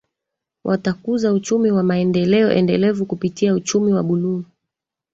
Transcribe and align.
Watakuza 0.63 1.33
uchumi 1.33 1.71
na 1.71 1.83
maendeleo 1.83 2.49
endelevu 2.51 3.05
kupitia 3.15 3.53
uchumi 3.55 3.93
wa 3.93 4.03
buluu 4.03 4.43